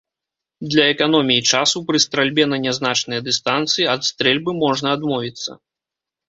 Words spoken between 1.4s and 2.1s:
часу, пры